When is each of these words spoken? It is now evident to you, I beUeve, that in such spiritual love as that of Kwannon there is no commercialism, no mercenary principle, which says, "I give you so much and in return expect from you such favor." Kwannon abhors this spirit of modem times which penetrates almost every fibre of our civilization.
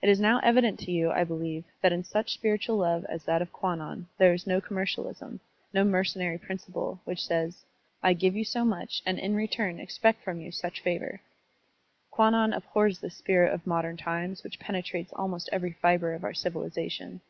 It 0.00 0.08
is 0.08 0.20
now 0.20 0.38
evident 0.42 0.78
to 0.78 0.90
you, 0.90 1.10
I 1.10 1.22
beUeve, 1.22 1.64
that 1.82 1.92
in 1.92 2.02
such 2.02 2.32
spiritual 2.32 2.78
love 2.78 3.04
as 3.10 3.24
that 3.26 3.42
of 3.42 3.52
Kwannon 3.52 4.06
there 4.16 4.32
is 4.32 4.46
no 4.46 4.58
commercialism, 4.58 5.38
no 5.74 5.84
mercenary 5.84 6.38
principle, 6.38 7.02
which 7.04 7.26
says, 7.26 7.66
"I 8.02 8.14
give 8.14 8.34
you 8.34 8.44
so 8.46 8.64
much 8.64 9.02
and 9.04 9.18
in 9.18 9.34
return 9.34 9.78
expect 9.80 10.24
from 10.24 10.40
you 10.40 10.50
such 10.50 10.80
favor." 10.80 11.20
Kwannon 12.10 12.54
abhors 12.54 13.00
this 13.00 13.16
spirit 13.18 13.52
of 13.52 13.66
modem 13.66 13.98
times 13.98 14.42
which 14.44 14.58
penetrates 14.58 15.12
almost 15.12 15.50
every 15.52 15.72
fibre 15.72 16.14
of 16.14 16.24
our 16.24 16.32
civilization. 16.32 17.20